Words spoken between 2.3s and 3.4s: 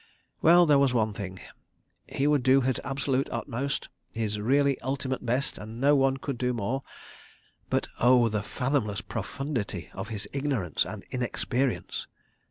do his absolute